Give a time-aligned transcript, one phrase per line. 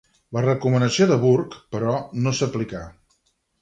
[0.37, 1.95] La recomanació de Burke, però,
[2.25, 2.87] no s'aplicà.